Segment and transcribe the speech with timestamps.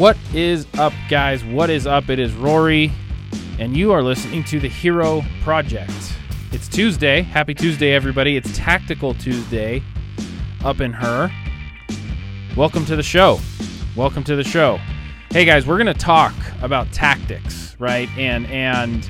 [0.00, 1.44] What is up, guys?
[1.44, 2.08] What is up?
[2.08, 2.90] It is Rory,
[3.58, 5.92] and you are listening to the Hero Project.
[6.52, 7.20] It's Tuesday.
[7.20, 8.34] Happy Tuesday, everybody.
[8.38, 9.82] It's Tactical Tuesday
[10.64, 11.30] up in her.
[12.56, 13.40] Welcome to the show.
[13.94, 14.80] Welcome to the show.
[15.32, 18.08] Hey guys, we're going to talk about tactics, right?
[18.16, 19.06] And and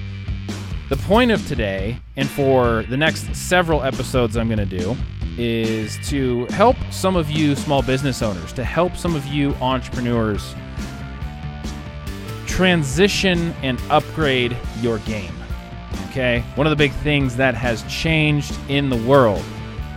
[0.89, 4.97] the point of today and for the next several episodes I'm going to do
[5.39, 10.55] is to help some of you small business owners, to help some of you entrepreneurs
[12.47, 15.35] transition and upgrade your game.
[16.09, 16.45] Okay?
[16.57, 19.43] One of the big things that has changed in the world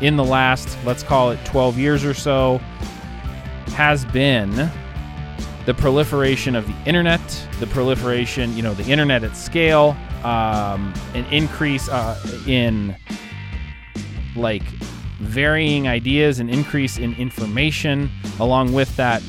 [0.02, 2.60] in the last, let's call it 12 years or so,
[3.68, 4.72] has been
[5.66, 7.22] the proliferation of the internet,
[7.60, 12.96] the proliferation, you know, the internet at scale, um, an increase uh, in
[14.36, 14.64] like
[15.24, 19.22] varying ideas, an increase in information, along with that,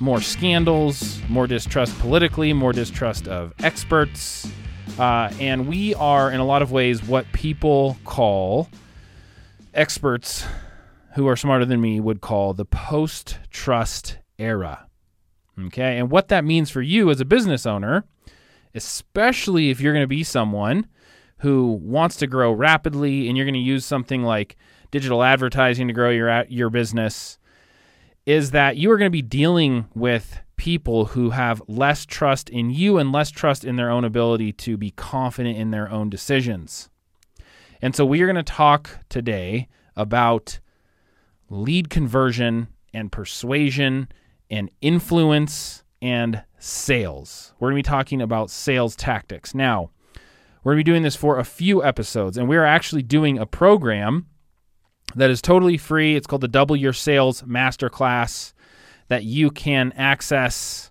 [0.00, 4.50] more scandals, more distrust politically, more distrust of experts.
[4.98, 8.68] Uh, and we are, in a lot of ways, what people call
[9.72, 10.46] experts
[11.14, 14.86] who are smarter than me would call the post trust era.
[15.66, 15.98] Okay.
[15.98, 18.04] And what that means for you as a business owner,
[18.74, 20.86] especially if you're going to be someone
[21.38, 24.56] who wants to grow rapidly and you're going to use something like
[24.94, 27.36] digital advertising to grow your your business
[28.26, 32.70] is that you are going to be dealing with people who have less trust in
[32.70, 36.90] you and less trust in their own ability to be confident in their own decisions.
[37.82, 40.60] And so we are going to talk today about
[41.50, 44.06] lead conversion and persuasion
[44.48, 47.52] and influence and sales.
[47.58, 49.56] We're going to be talking about sales tactics.
[49.56, 49.90] Now,
[50.62, 53.44] we're going to be doing this for a few episodes, and we're actually doing a
[53.44, 54.26] program
[55.16, 56.16] that is totally free.
[56.16, 58.52] It's called the Double Your Sales Masterclass
[59.08, 60.90] that you can access.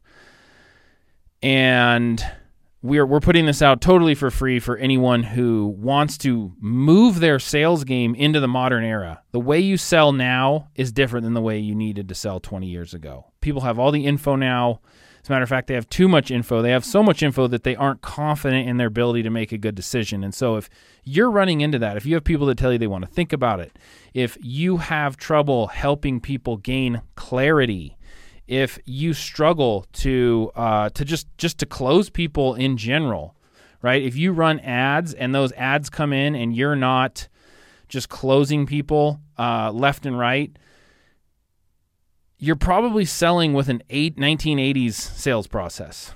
[1.41, 2.25] And
[2.81, 7.39] we're we're putting this out totally for free for anyone who wants to move their
[7.39, 9.22] sales game into the modern era.
[9.31, 12.67] The way you sell now is different than the way you needed to sell 20
[12.67, 13.31] years ago.
[13.41, 14.81] People have all the info now.
[15.23, 16.61] As a matter of fact, they have too much info.
[16.61, 19.57] They have so much info that they aren't confident in their ability to make a
[19.57, 20.22] good decision.
[20.22, 20.69] And so, if
[21.06, 23.31] you're running into that, if you have people that tell you they want to think
[23.31, 23.79] about it,
[24.13, 27.97] if you have trouble helping people gain clarity,
[28.47, 33.33] if you struggle to uh, to just just to close people in general,
[33.81, 34.03] right?
[34.03, 37.29] If you run ads and those ads come in and you're not
[37.88, 40.53] just closing people uh, left and right,
[42.44, 46.14] you're probably selling with an eight, 1980s sales process.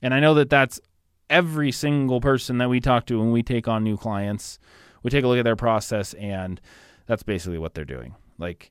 [0.00, 0.80] And I know that that's
[1.28, 4.60] every single person that we talk to when we take on new clients.
[5.02, 6.60] We take a look at their process, and
[7.06, 8.14] that's basically what they're doing.
[8.38, 8.70] Like,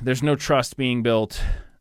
[0.00, 1.38] there's no trust being built.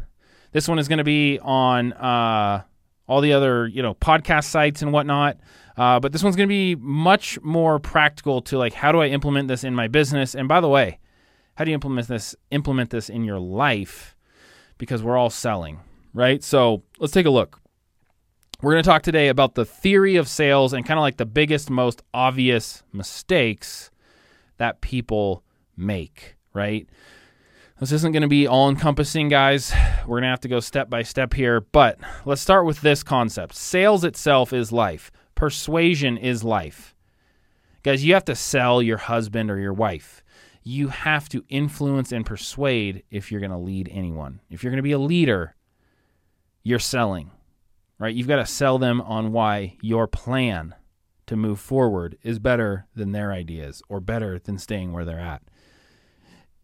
[0.53, 2.63] This one is going to be on uh,
[3.07, 5.37] all the other, you know, podcast sites and whatnot.
[5.77, 9.09] Uh, but this one's going to be much more practical to like how do I
[9.09, 10.35] implement this in my business?
[10.35, 10.99] And by the way,
[11.57, 14.17] how do you implement this implement this in your life?
[14.79, 15.81] Because we're all selling,
[16.15, 16.43] right?
[16.43, 17.61] So let's take a look.
[18.63, 21.27] We're going to talk today about the theory of sales and kind of like the
[21.27, 23.91] biggest, most obvious mistakes
[24.59, 25.43] that people
[25.77, 26.89] make, right?
[27.81, 29.73] This isn't going to be all encompassing, guys.
[30.03, 33.05] We're going to have to go step by step here, but let's start with this
[33.05, 33.55] concept.
[33.55, 35.13] Sales itself is life.
[35.37, 36.97] Persuasion is life.
[37.85, 40.25] Guys, you have to sell your husband or your wife.
[40.65, 44.41] You have to influence and persuade if you're going to lead anyone.
[44.51, 45.55] If you're going to be a leader,
[46.65, 47.31] you're selling,
[48.01, 48.15] right?
[48.15, 50.75] You've got to sell them on why your plan
[51.29, 55.43] to move forward is better than their ideas or better than staying where they're at.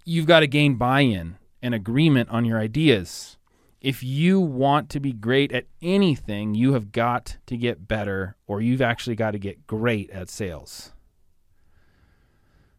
[0.05, 3.39] You've got to gain buy in and agreement on your ideas.
[3.81, 8.61] If you want to be great at anything, you have got to get better or
[8.61, 10.93] you've actually got to get great at sales.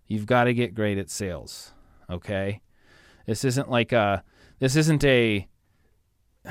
[0.08, 1.74] You've got to get great at sales,
[2.10, 2.62] okay?
[3.26, 4.24] This isn't like a
[4.60, 5.48] this isn't a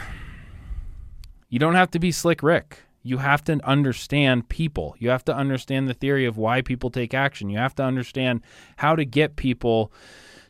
[1.49, 2.81] you don't have to be slick Rick.
[3.07, 4.97] You have to understand people.
[4.99, 7.51] You have to understand the theory of why people take action.
[7.51, 8.41] You have to understand
[8.77, 9.93] how to get people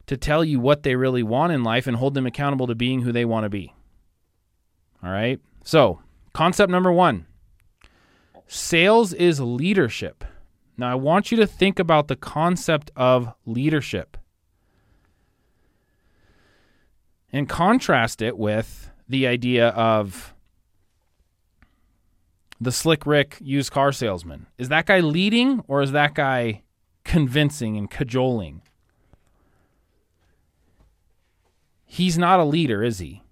[0.07, 3.03] to tell you what they really want in life and hold them accountable to being
[3.03, 3.75] who they want to be.
[5.03, 5.41] All right?
[5.65, 6.01] So,
[6.33, 7.27] concept number 1.
[8.47, 10.25] Sales is leadership.
[10.77, 14.17] Now, I want you to think about the concept of leadership
[17.33, 20.34] and contrast it with the idea of
[22.61, 24.47] the slick Rick used car salesman.
[24.59, 26.63] Is that guy leading or is that guy
[27.05, 28.63] convincing and cajoling?
[31.85, 33.23] He's not a leader, is he?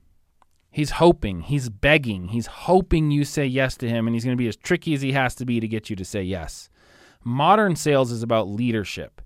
[0.71, 4.43] He's hoping, he's begging, he's hoping you say yes to him, and he's going to
[4.43, 6.71] be as tricky as he has to be to get you to say yes.
[7.23, 9.21] Modern sales is about leadership.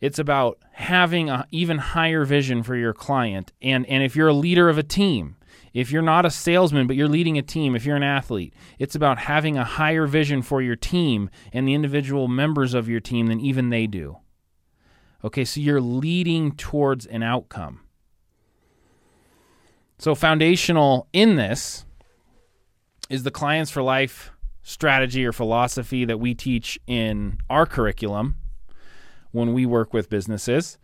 [0.00, 3.52] It's about having an even higher vision for your client.
[3.62, 5.36] And, and if you're a leader of a team,
[5.72, 8.94] if you're not a salesman, but you're leading a team, if you're an athlete, it's
[8.94, 13.26] about having a higher vision for your team and the individual members of your team
[13.26, 14.18] than even they do.
[15.24, 17.80] Okay, so you're leading towards an outcome.
[19.98, 21.84] So, foundational in this
[23.10, 24.30] is the Clients for Life
[24.62, 28.36] strategy or philosophy that we teach in our curriculum
[29.32, 30.78] when we work with businesses.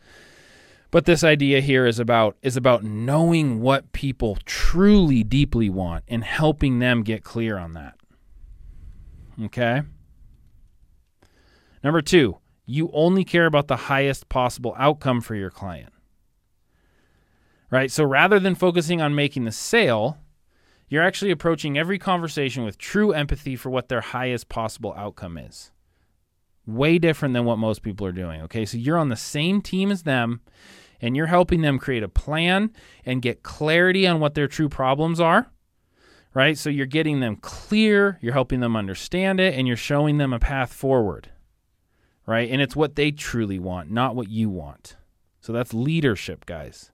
[0.95, 6.23] But this idea here is about is about knowing what people truly deeply want and
[6.23, 7.97] helping them get clear on that.
[9.47, 9.83] Okay?
[11.83, 15.93] Number 2, you only care about the highest possible outcome for your client.
[17.73, 17.91] Right?
[17.91, 20.19] So rather than focusing on making the sale,
[20.89, 25.73] you're actually approaching every conversation with true empathy for what their highest possible outcome is.
[26.69, 28.43] Way different than what most people are doing.
[28.43, 30.41] Okay, so you're on the same team as them
[31.05, 32.73] and you're helping them create a plan
[33.05, 35.51] and get clarity on what their true problems are.
[36.33, 36.57] Right?
[36.57, 40.39] So you're getting them clear, you're helping them understand it, and you're showing them a
[40.39, 41.29] path forward.
[42.27, 42.51] Right?
[42.51, 44.97] And it's what they truly want, not what you want.
[45.43, 46.91] So that's leadership, guys.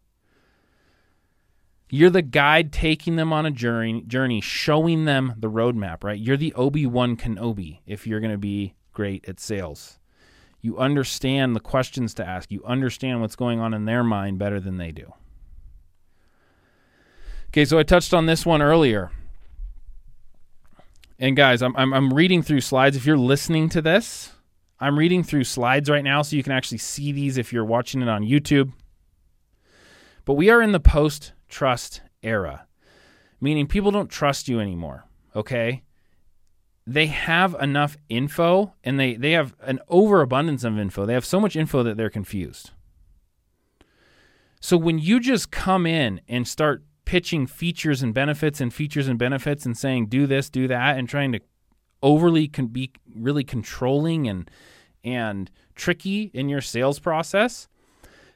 [1.89, 6.19] You're the guide taking them on a journey, journey showing them the roadmap, right?
[6.19, 10.00] You're the Obi Wan Kenobi if you're going to be great at sales.
[10.61, 12.51] You understand the questions to ask.
[12.51, 15.12] You understand what's going on in their mind better than they do.
[17.49, 19.11] Okay, so I touched on this one earlier.
[21.19, 22.97] And guys, I'm, I'm, I'm reading through slides.
[22.97, 24.33] If you're listening to this,
[24.79, 28.03] I'm reading through slides right now so you can actually see these if you're watching
[28.03, 28.73] it on YouTube.
[30.25, 32.67] But we are in the post trust era,
[33.41, 35.05] meaning people don't trust you anymore.
[35.35, 35.83] Okay
[36.91, 41.07] they have enough info and they, they have an overabundance of info.
[41.07, 42.73] They have so much info that they're confused.
[44.61, 49.21] So when you just come in and start pitching features and benefits and features and
[49.21, 51.41] benefits and saying do this, do that, and trying to
[52.03, 54.50] overly can be really controlling and
[55.05, 57.69] and tricky in your sales process,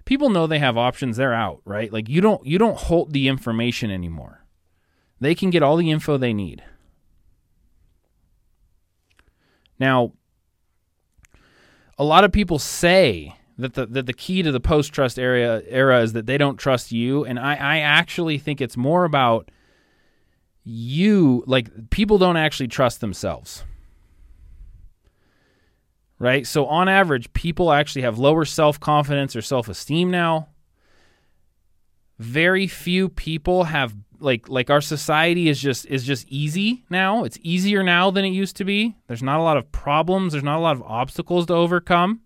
[0.04, 1.16] people know they have options.
[1.16, 1.92] They're out, right?
[1.92, 4.44] Like you don't you don't hold the information anymore.
[5.20, 6.62] They can get all the info they need.
[9.78, 10.12] Now,
[11.98, 15.62] a lot of people say that the that the key to the post trust era
[15.68, 19.50] era is that they don't trust you, and I, I actually think it's more about
[20.64, 23.64] you like people don't actually trust themselves.
[26.18, 26.46] Right?
[26.46, 30.48] So on average, people actually have lower self-confidence or self-esteem now.
[32.18, 37.24] Very few people have like like our society is just is just easy now.
[37.24, 38.96] It's easier now than it used to be.
[39.06, 42.20] There's not a lot of problems, there's not a lot of obstacles to overcome.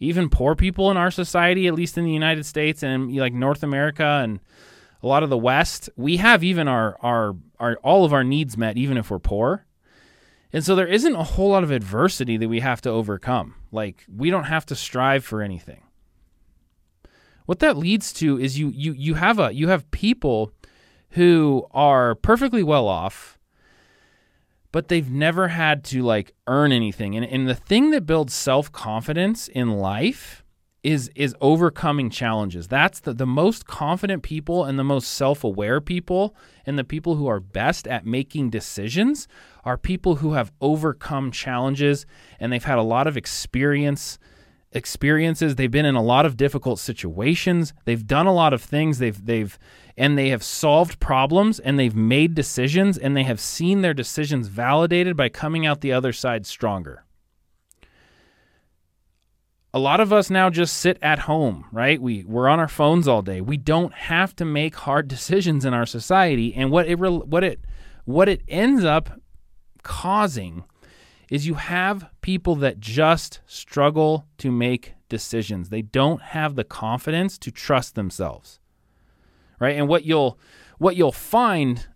[0.00, 3.62] Even poor people in our society, at least in the United States and like North
[3.62, 4.40] America and
[5.02, 8.56] a lot of the West, we have even our our our all of our needs
[8.56, 9.66] met even if we're poor.
[10.52, 13.54] And so there isn't a whole lot of adversity that we have to overcome.
[13.72, 15.82] Like we don't have to strive for anything
[17.46, 20.52] what that leads to is you you you have a you have people
[21.10, 23.38] who are perfectly well off,
[24.72, 27.16] but they've never had to like earn anything.
[27.16, 30.44] And, and the thing that builds self confidence in life
[30.82, 32.68] is is overcoming challenges.
[32.68, 36.36] That's the, the most confident people and the most self-aware people
[36.66, 39.26] and the people who are best at making decisions
[39.64, 42.04] are people who have overcome challenges
[42.38, 44.18] and they've had a lot of experience
[44.74, 45.54] experiences.
[45.54, 47.72] They've been in a lot of difficult situations.
[47.84, 48.98] They've done a lot of things.
[48.98, 49.58] They've they've
[49.96, 54.48] and they have solved problems and they've made decisions and they have seen their decisions
[54.48, 57.04] validated by coming out the other side stronger.
[59.72, 62.00] A lot of us now just sit at home, right?
[62.00, 63.40] We we're on our phones all day.
[63.40, 67.60] We don't have to make hard decisions in our society and what it what it
[68.04, 69.20] what it ends up
[69.82, 70.64] causing
[71.34, 75.68] is you have people that just struggle to make decisions.
[75.68, 78.60] They don't have the confidence to trust themselves.
[79.58, 79.76] Right?
[79.76, 80.38] And what you'll
[80.78, 81.88] what you'll find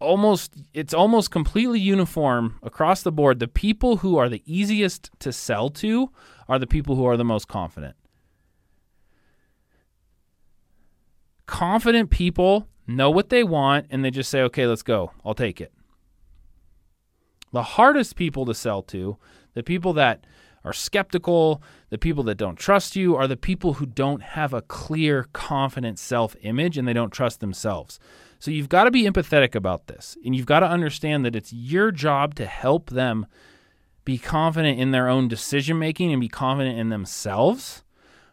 [0.00, 3.38] almost it's almost completely uniform across the board.
[3.38, 6.10] The people who are the easiest to sell to
[6.48, 7.96] are the people who are the most confident.
[11.44, 15.12] Confident people know what they want and they just say, "Okay, let's go.
[15.22, 15.70] I'll take it."
[17.52, 19.16] The hardest people to sell to,
[19.54, 20.26] the people that
[20.64, 24.62] are skeptical, the people that don't trust you, are the people who don't have a
[24.62, 27.98] clear, confident self image and they don't trust themselves.
[28.38, 30.16] So you've got to be empathetic about this.
[30.24, 33.26] And you've got to understand that it's your job to help them
[34.04, 37.84] be confident in their own decision making and be confident in themselves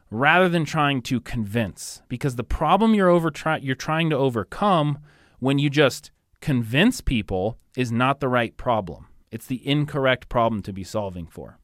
[0.09, 2.01] rather than trying to convince.
[2.07, 4.99] Because the problem you're over try- you're trying to overcome
[5.39, 6.11] when you just
[6.41, 9.08] convince people is not the right problem.
[9.31, 11.59] It's the incorrect problem to be solving for.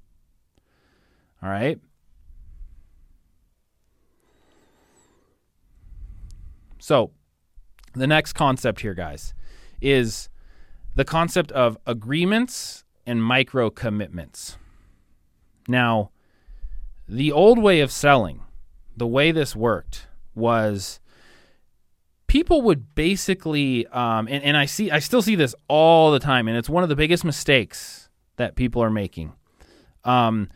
[1.42, 1.80] All right?
[6.80, 7.12] So,
[7.94, 9.34] the next concept here, guys,
[9.82, 10.30] is
[10.94, 14.58] the concept of agreements and micro commitments.
[15.68, 16.12] Now,
[17.08, 18.42] the old way of selling,
[18.96, 21.00] the way this worked was
[22.36, 26.50] people would basically um, and, and i see i still see this all the time
[26.50, 29.32] and it's one of the biggest mistakes that people are making.
[30.04, 30.50] Um,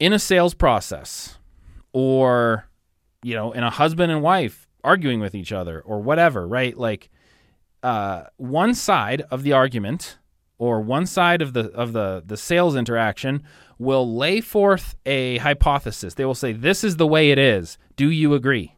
[0.00, 1.38] in a sales process
[1.92, 2.68] or
[3.22, 6.74] you know in a husband and wife arguing with each other or whatever right?
[6.74, 7.10] Like
[7.82, 10.16] uh, one side of the argument
[10.56, 13.42] or one side of the of the the sales interaction
[13.78, 16.14] will lay forth a hypothesis.
[16.14, 17.76] They will say this is the way it is.
[17.94, 18.77] Do you agree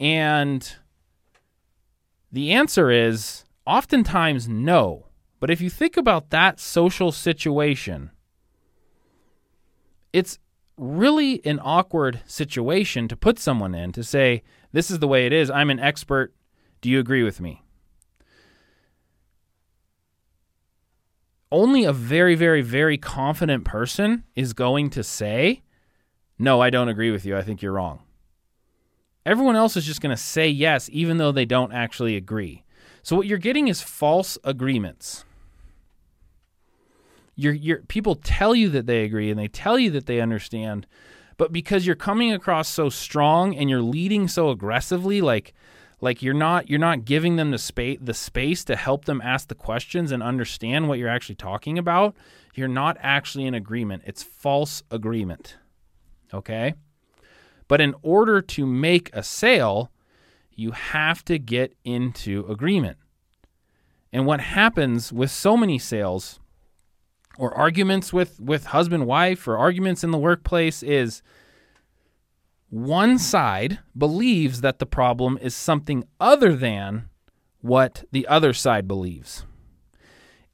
[0.00, 0.76] and
[2.32, 5.06] the answer is oftentimes no.
[5.38, 8.10] But if you think about that social situation,
[10.12, 10.38] it's
[10.76, 14.42] really an awkward situation to put someone in to say,
[14.72, 15.50] This is the way it is.
[15.50, 16.34] I'm an expert.
[16.80, 17.62] Do you agree with me?
[21.52, 25.62] Only a very, very, very confident person is going to say,
[26.38, 27.36] No, I don't agree with you.
[27.36, 28.02] I think you're wrong.
[29.26, 32.64] Everyone else is just going to say yes, even though they don't actually agree.
[33.02, 35.24] So what you're getting is false agreements.
[37.34, 40.86] You're, you're, people tell you that they agree and they tell you that they understand,
[41.38, 45.54] but because you're coming across so strong and you're leading so aggressively, like
[46.02, 49.48] like you're not you're not giving them the space the space to help them ask
[49.48, 52.14] the questions and understand what you're actually talking about,
[52.54, 54.02] you're not actually in agreement.
[54.06, 55.56] It's false agreement.
[56.32, 56.74] Okay?
[57.70, 59.92] But in order to make a sale,
[60.50, 62.98] you have to get into agreement.
[64.12, 66.40] And what happens with so many sales
[67.38, 71.22] or arguments with, with husband wife or arguments in the workplace is
[72.70, 77.08] one side believes that the problem is something other than
[77.60, 79.46] what the other side believes.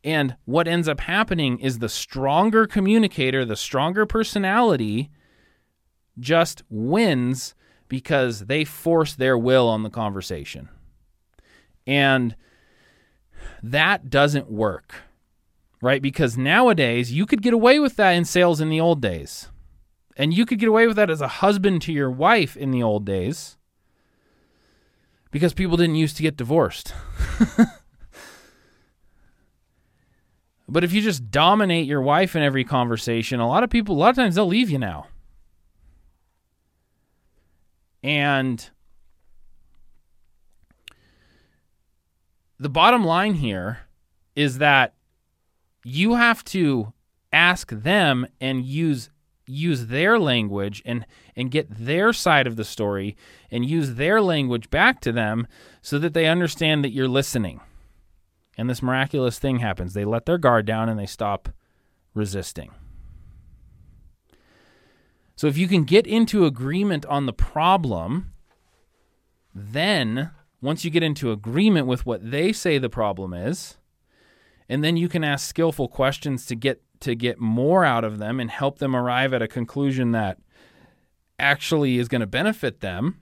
[0.05, 5.09] And what ends up happening is the stronger communicator, the stronger personality
[6.19, 7.55] just wins
[7.89, 10.69] because they force their will on the conversation.
[11.87, 12.35] And
[13.63, 15.03] that doesn't work,
[15.81, 16.03] right?
[16.03, 19.49] Because nowadays you could get away with that in sales in the old days.
[20.17, 22.83] And you could get away with that as a husband to your wife in the
[22.83, 23.59] old days
[25.31, 26.95] because people didn't used to get divorced.
[30.69, 33.99] but if you just dominate your wife in every conversation, a lot of people, a
[33.99, 35.09] lot of times they'll leave you now.
[38.07, 38.71] And
[42.57, 43.81] the bottom line here
[44.37, 44.95] is that
[45.83, 46.93] you have to
[47.33, 49.11] ask them and use
[49.49, 53.17] use their language and and get their side of the story
[53.51, 55.49] and use their language back to them
[55.83, 57.61] so that they understand that you're listening.
[58.57, 59.95] And this miraculous thing happens.
[59.95, 61.49] They let their guard down and they stop
[62.15, 62.71] resisting.
[65.37, 68.33] So if you can get into agreement on the problem,
[69.55, 70.31] then
[70.63, 73.77] once you get into agreement with what they say the problem is,
[74.69, 78.41] and then you can ask skillful questions to get to get more out of them
[78.41, 80.39] and help them arrive at a conclusion that
[81.39, 83.21] actually is going to benefit them,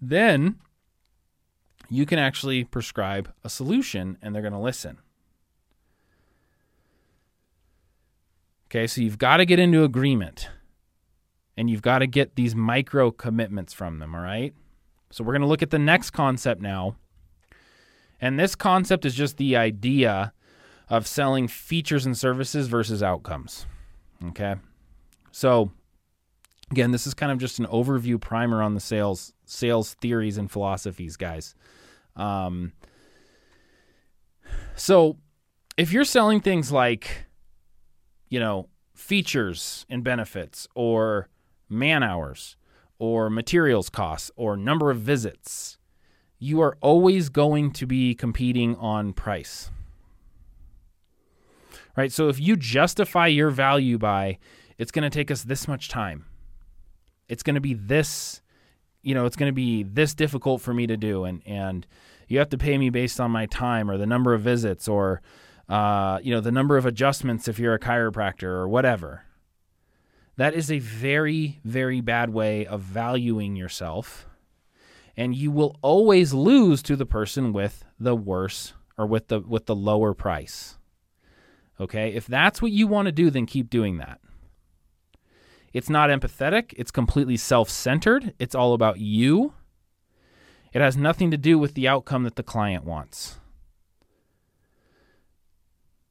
[0.00, 0.56] then
[1.88, 4.98] you can actually prescribe a solution and they're going to listen.
[8.74, 10.48] Okay, so you've got to get into agreement
[11.56, 14.52] and you've got to get these micro commitments from them, all right?
[15.10, 16.96] So we're going to look at the next concept now.
[18.20, 20.32] And this concept is just the idea
[20.88, 23.64] of selling features and services versus outcomes.
[24.30, 24.56] Okay?
[25.30, 25.70] So
[26.72, 30.50] again, this is kind of just an overview primer on the sales sales theories and
[30.50, 31.54] philosophies, guys.
[32.16, 32.72] Um,
[34.74, 35.18] so
[35.76, 37.26] if you're selling things like
[38.34, 41.28] you know, features and benefits or
[41.68, 42.56] man hours
[42.98, 45.78] or materials costs or number of visits,
[46.40, 49.70] you are always going to be competing on price.
[51.96, 52.10] Right?
[52.10, 54.38] So if you justify your value by
[54.78, 56.24] it's going to take us this much time.
[57.28, 58.42] It's going to be this
[59.00, 61.86] you know, it's going to be this difficult for me to do and and
[62.26, 65.22] you have to pay me based on my time or the number of visits or
[65.68, 69.24] uh, you know, the number of adjustments if you're a chiropractor or whatever.
[70.36, 74.26] That is a very, very bad way of valuing yourself.
[75.16, 79.66] And you will always lose to the person with the worse or with the with
[79.66, 80.76] the lower price.
[81.80, 82.12] Okay?
[82.12, 84.20] If that's what you want to do, then keep doing that.
[85.72, 88.34] It's not empathetic, it's completely self-centered.
[88.38, 89.54] It's all about you.
[90.72, 93.38] It has nothing to do with the outcome that the client wants.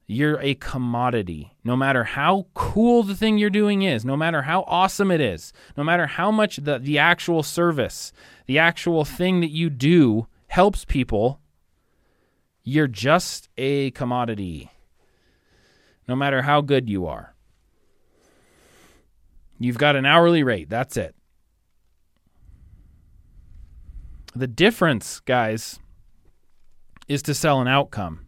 [0.06, 1.54] You're a commodity.
[1.64, 5.52] No matter how cool the thing you're doing is, no matter how awesome it is,
[5.76, 8.12] no matter how much the, the actual service,
[8.46, 11.40] the actual thing that you do helps people,
[12.62, 14.70] you're just a commodity.
[16.06, 17.34] No matter how good you are.
[19.58, 20.68] You've got an hourly rate.
[20.68, 21.14] That's it.
[24.36, 25.78] The difference, guys,
[27.08, 28.23] is to sell an outcome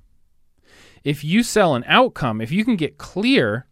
[1.06, 3.68] if you sell an outcome, if you can get clear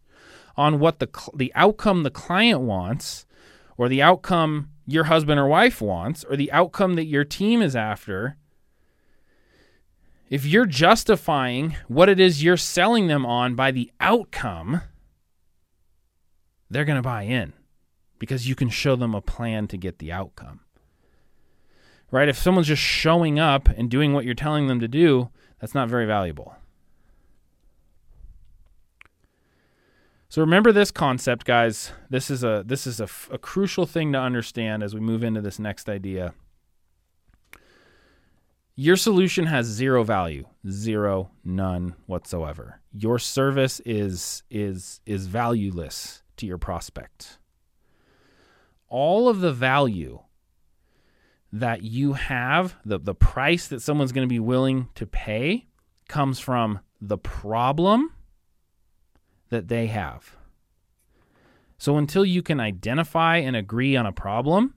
[0.55, 3.25] on what the the outcome the client wants
[3.77, 7.75] or the outcome your husband or wife wants or the outcome that your team is
[7.75, 8.37] after,
[10.29, 14.81] if you're justifying what it is you're selling them on by the outcome,
[16.69, 17.51] they're going to buy in
[18.17, 20.61] because you can show them a plan to get the outcome.
[22.11, 22.29] Right?
[22.29, 25.89] If someone's just showing up and doing what you're telling them to do, that's not
[25.89, 26.55] very valuable.
[30.35, 31.93] So remember this concept, guys.
[32.09, 35.39] This is a this is a, a crucial thing to understand as we move into
[35.39, 36.33] this next idea.
[38.75, 42.81] Your solution has zero value, zero, none whatsoever.
[42.91, 47.37] Your service is is is valueless to your prospect.
[48.89, 50.19] All of the value
[51.53, 55.67] that you have, the, the price that someone's going to be willing to pay,
[56.09, 58.11] comes from the problem
[59.49, 60.35] that they have.
[61.77, 64.75] So until you can identify and agree on a problem,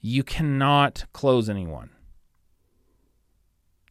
[0.00, 1.90] you cannot close anyone.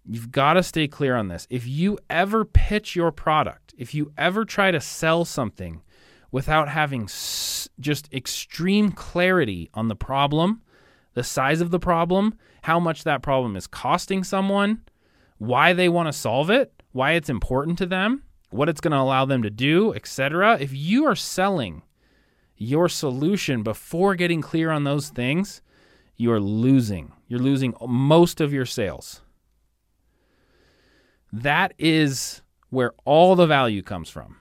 [0.06, 1.48] You've got to stay clear on this.
[1.50, 5.84] If you ever pitch your product, if you ever try to sell something
[6.32, 10.62] without having s- just extreme clarity on the problem,
[11.14, 14.82] the size of the problem, how much that problem is costing someone,
[15.38, 18.98] why they want to solve it, why it's important to them, what it's going to
[18.98, 20.58] allow them to do, etc.
[20.60, 21.84] If you are selling
[22.58, 25.62] your solution before getting clear on those things,
[26.18, 27.14] you are losing.
[27.28, 29.22] You're losing most of your sales.
[31.34, 34.38] That is where all the value comes from.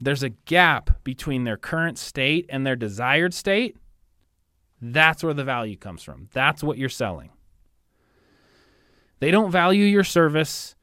[0.00, 3.76] There's a gap between their current state and their desired state.
[4.80, 6.28] That's where the value comes from.
[6.32, 7.30] That's what you're selling.
[9.20, 10.74] They don't value your service.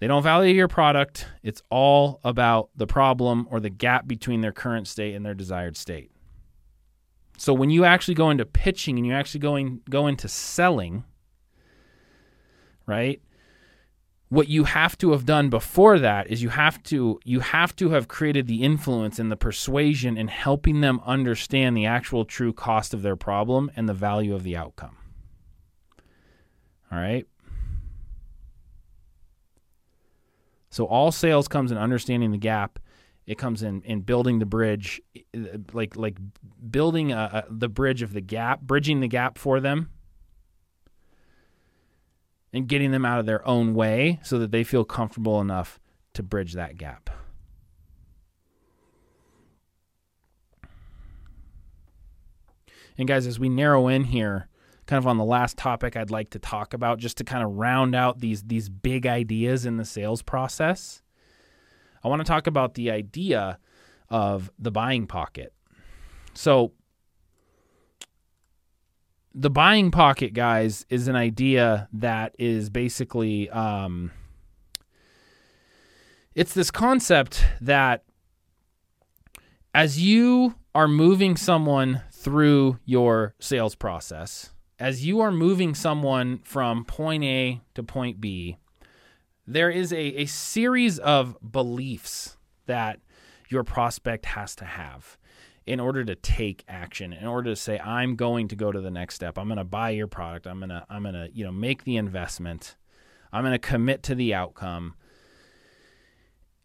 [0.00, 1.26] They don't value your product.
[1.42, 5.76] It's all about the problem or the gap between their current state and their desired
[5.76, 6.10] state.
[7.36, 11.04] So when you actually go into pitching and you actually going go into selling,
[12.86, 13.20] right?
[14.28, 17.90] What you have to have done before that is you have to you have to
[17.90, 22.94] have created the influence and the persuasion in helping them understand the actual true cost
[22.94, 24.96] of their problem and the value of the outcome.
[26.90, 27.26] All right?
[30.74, 32.80] So all sales comes in understanding the gap
[33.26, 35.00] It comes in in building the bridge,
[35.72, 36.18] like like
[36.70, 39.90] building a, a, the bridge of the gap, bridging the gap for them,
[42.52, 45.80] and getting them out of their own way so that they feel comfortable enough
[46.12, 47.08] to bridge that gap.
[52.98, 54.48] And guys, as we narrow in here,
[54.86, 57.52] kind of on the last topic I'd like to talk about, just to kind of
[57.52, 61.02] round out these these big ideas in the sales process,
[62.02, 63.58] I want to talk about the idea
[64.08, 65.52] of the buying pocket.
[66.34, 66.72] So,
[69.34, 74.12] the buying pocket, guys, is an idea that is basically um,
[76.34, 78.04] it's this concept that
[79.72, 86.84] as you are moving someone through your sales process, as you are moving someone from
[86.84, 88.58] point A to point B,
[89.46, 93.00] there is a, a series of beliefs that
[93.48, 95.18] your prospect has to have
[95.66, 98.90] in order to take action in order to say i'm going to go to the
[98.90, 99.38] next step.
[99.38, 100.46] I'm going to buy your product.
[100.46, 102.76] I'm going to i'm going to you know make the investment.
[103.32, 104.94] I'm going to commit to the outcome.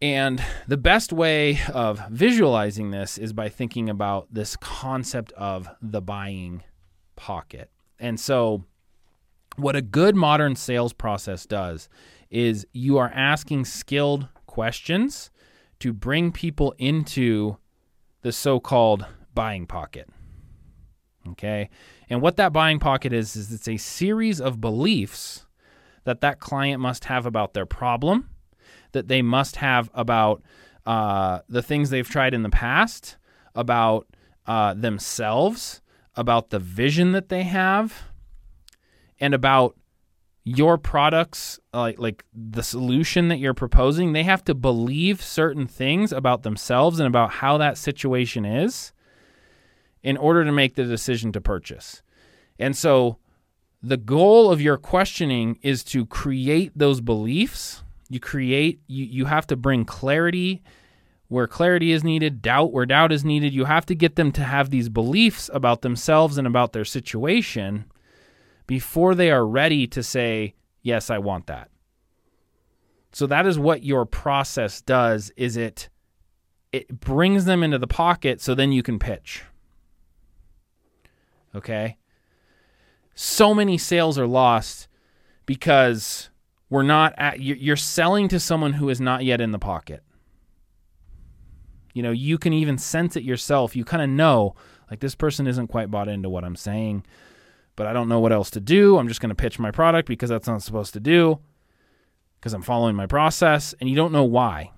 [0.02, 6.00] And the best way of visualizing this is by thinking about this concept of the
[6.00, 6.62] buying
[7.16, 7.70] pocket.
[8.00, 8.64] And so,
[9.56, 11.88] what a good modern sales process does
[12.30, 15.30] is you are asking skilled questions
[15.80, 17.56] to bring people into
[18.22, 20.08] the so called buying pocket.
[21.28, 21.68] Okay.
[22.08, 25.46] And what that buying pocket is, is it's a series of beliefs
[26.04, 28.30] that that client must have about their problem
[28.92, 30.42] that they must have about
[30.86, 33.16] uh, the things they've tried in the past,
[33.54, 34.06] about
[34.46, 35.80] uh, themselves,
[36.20, 38.04] about the vision that they have,
[39.18, 39.76] and about
[40.44, 44.12] your products, like like the solution that you're proposing.
[44.12, 48.92] They have to believe certain things about themselves and about how that situation is
[50.02, 52.02] in order to make the decision to purchase.
[52.58, 53.18] And so
[53.82, 59.46] the goal of your questioning is to create those beliefs you create, you, you have
[59.46, 60.62] to bring clarity
[61.30, 63.54] where clarity is needed, doubt where doubt is needed.
[63.54, 67.84] You have to get them to have these beliefs about themselves and about their situation
[68.66, 71.70] before they are ready to say, "Yes, I want that."
[73.12, 75.88] So that is what your process does is it
[76.72, 79.44] it brings them into the pocket so then you can pitch.
[81.54, 81.96] Okay?
[83.14, 84.88] So many sales are lost
[85.46, 86.30] because
[86.68, 90.02] we're not at, you're selling to someone who is not yet in the pocket.
[91.92, 93.74] You know, you can even sense it yourself.
[93.74, 94.54] You kind of know,
[94.90, 97.04] like, this person isn't quite bought into what I'm saying,
[97.76, 98.98] but I don't know what else to do.
[98.98, 101.40] I'm just going to pitch my product because that's not supposed to do,
[102.38, 104.70] because I'm following my process, and you don't know why.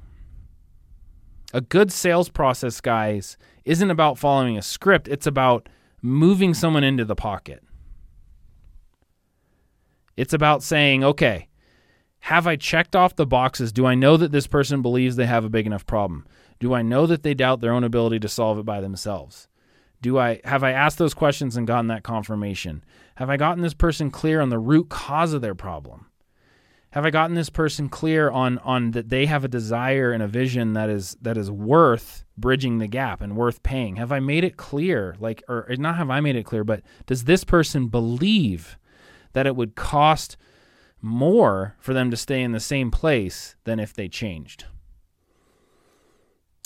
[1.55, 5.69] A good sales process, guys, isn't about following a script, it's about
[6.01, 7.63] moving someone into the pocket.
[10.17, 11.49] It's about saying, okay,
[12.21, 13.73] have I checked off the boxes?
[13.73, 16.27] Do I know that this person believes they have a big enough problem?
[16.63, 19.49] Do I know that they doubt their own ability to solve it by themselves?
[20.01, 22.85] Do I have I asked those questions and gotten that confirmation?
[23.17, 26.07] Have I gotten this person clear on the root cause of their problem?
[26.93, 30.29] Have I gotten this person clear on on that they have a desire and a
[30.29, 33.97] vision that is that is worth bridging the gap and worth paying?
[33.97, 37.25] Have I made it clear like or not have I made it clear, but does
[37.25, 38.79] this person believe
[39.33, 40.37] that it would cost
[41.01, 44.67] more for them to stay in the same place than if they changed.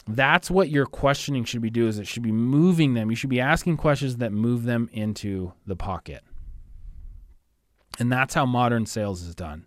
[0.08, 3.10] That's what your questioning should be doing is it should be moving them.
[3.10, 6.22] You should be asking questions that move them into the pocket.
[7.98, 9.66] And that's how modern sales is done.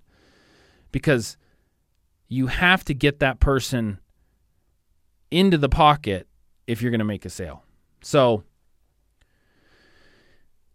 [0.92, 1.38] Because
[2.28, 4.00] you have to get that person
[5.30, 6.28] into the pocket
[6.68, 7.64] if you're going to make a sale.
[8.02, 8.44] So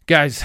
[0.07, 0.45] guys,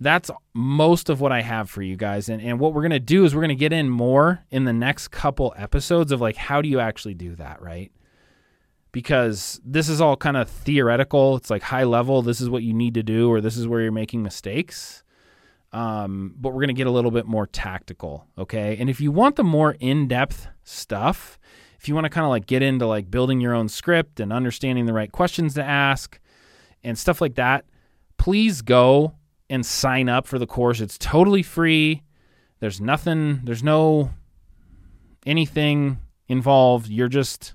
[0.00, 2.28] that's most of what I have for you guys.
[2.28, 4.64] And, and what we're going to do is we're going to get in more in
[4.64, 7.92] the next couple episodes of like, how do you actually do that, right?
[8.96, 11.36] Because this is all kind of theoretical.
[11.36, 12.22] It's like high level.
[12.22, 15.04] This is what you need to do, or this is where you're making mistakes.
[15.70, 18.26] Um, but we're going to get a little bit more tactical.
[18.38, 18.74] Okay.
[18.80, 21.38] And if you want the more in depth stuff,
[21.78, 24.32] if you want to kind of like get into like building your own script and
[24.32, 26.18] understanding the right questions to ask
[26.82, 27.66] and stuff like that,
[28.16, 29.12] please go
[29.50, 30.80] and sign up for the course.
[30.80, 32.02] It's totally free.
[32.60, 34.12] There's nothing, there's no
[35.26, 36.88] anything involved.
[36.88, 37.52] You're just,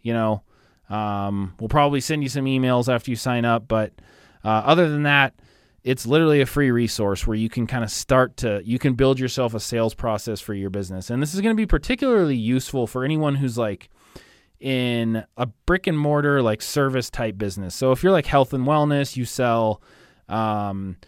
[0.00, 0.42] you know,
[0.92, 3.68] um, we'll probably send you some emails after you sign up.
[3.68, 3.92] But
[4.44, 5.34] uh, other than that,
[5.84, 9.18] it's literally a free resource where you can kind of start to, you can build
[9.18, 11.10] yourself a sales process for your business.
[11.10, 13.88] And this is going to be particularly useful for anyone who's like,
[14.62, 17.74] in a brick and mortar like service type business.
[17.74, 19.82] So if you're like health and wellness, you sell,
[20.28, 20.98] um,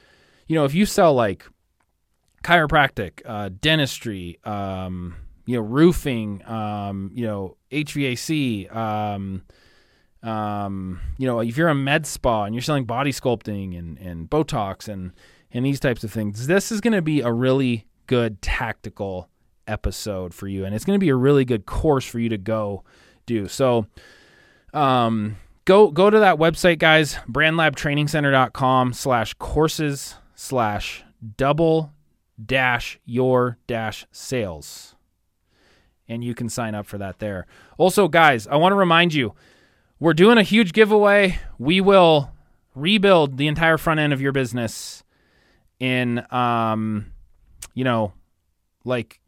[0.48, 1.46] you know, if you sell like
[2.42, 5.14] chiropractic, uh, dentistry, um,
[5.46, 9.44] you know, roofing, um, you know, HVAC, um,
[10.24, 14.30] um, you know, if you're a med spa and you're selling body sculpting and, and
[14.30, 15.12] Botox and,
[15.52, 19.28] and these types of things, this is going to be a really good tactical
[19.68, 20.64] episode for you.
[20.64, 22.84] And it's going to be a really good course for you to go
[23.26, 23.48] do.
[23.48, 23.87] So,
[24.72, 31.04] um, go, go to that website, guys, brandlabtrainingcenter.com slash courses slash
[31.37, 31.92] double
[32.42, 34.94] dash your dash sales.
[36.08, 37.46] And you can sign up for that there.
[37.78, 39.34] Also, guys, I want to remind you,
[39.98, 41.38] we're doing a huge giveaway.
[41.59, 42.30] We will
[42.74, 45.04] rebuild the entire front end of your business
[45.80, 47.12] in um
[47.74, 48.12] you know
[48.85, 49.20] like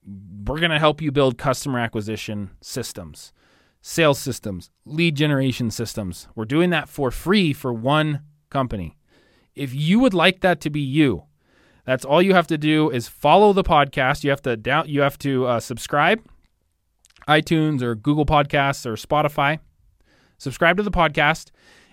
[0.45, 3.33] we're going to help you build customer acquisition systems,
[3.81, 6.29] sales systems, lead generation systems.
[6.35, 8.99] We're doing that for free for one company.
[9.55, 11.25] If you would like that to be you,
[11.87, 14.25] that's all you have to do is follow the podcast.
[14.25, 16.21] You have to down, you have to uh, subscribe,
[17.27, 19.61] iTunes or Google Podcasts or Spotify
[20.39, 21.51] subscribe to the podcast,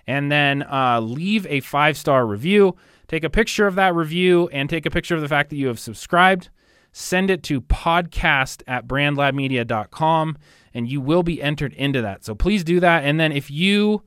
[0.08, 2.76] and then uh, leave a five star review.
[3.08, 5.68] Take a picture of that review and take a picture of the fact that you
[5.68, 6.50] have subscribed.
[6.92, 10.38] Send it to podcast at brandlabmedia.com
[10.74, 12.24] and you will be entered into that.
[12.24, 13.04] So please do that.
[13.04, 14.04] And then if you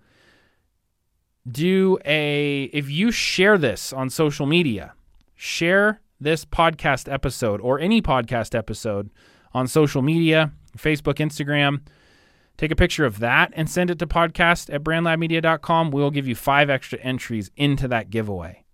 [1.50, 4.94] do a, if you share this on social media,
[5.34, 9.10] share this podcast episode or any podcast episode
[9.52, 11.80] on social media, Facebook, Instagram,
[12.56, 15.90] Take a picture of that and send it to podcast at brandlabmedia.com.
[15.90, 18.64] We'll give you five extra entries into that giveaway.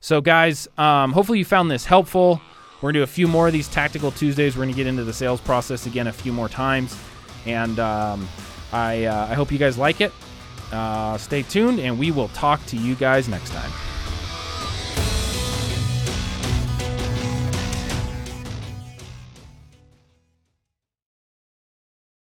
[0.00, 2.40] So, guys, um, hopefully you found this helpful.
[2.76, 4.56] We're going to do a few more of these Tactical Tuesdays.
[4.56, 6.96] We're going to get into the sales process again a few more times.
[7.44, 8.28] And um,
[8.72, 10.12] I, uh, I hope you guys like it.
[10.70, 13.70] Uh, stay tuned, and we will talk to you guys next time.